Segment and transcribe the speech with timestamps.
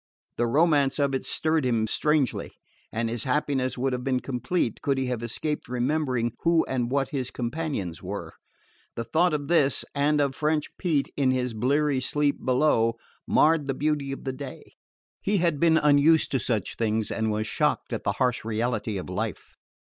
[0.37, 2.53] The romance of it stirred him strangely,
[2.91, 7.09] and his happiness would have been complete could he have escaped remembering who and what
[7.09, 8.33] his companions were.
[8.95, 12.95] The thought of this, and of French Pete in his bleary sleep below,
[13.27, 14.73] marred the beauty of the day.
[15.21, 19.07] He had been unused to such things and was shocked at the harsh reality of
[19.07, 19.53] life.